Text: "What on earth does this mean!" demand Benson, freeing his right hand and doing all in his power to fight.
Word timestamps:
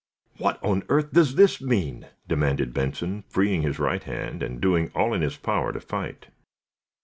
"What 0.39 0.57
on 0.63 0.81
earth 0.89 1.11
does 1.11 1.35
this 1.35 1.61
mean!" 1.61 2.07
demand 2.27 2.73
Benson, 2.73 3.23
freeing 3.29 3.61
his 3.61 3.77
right 3.77 4.01
hand 4.03 4.41
and 4.41 4.59
doing 4.59 4.89
all 4.95 5.13
in 5.13 5.21
his 5.21 5.37
power 5.37 5.71
to 5.71 5.79
fight. 5.79 6.29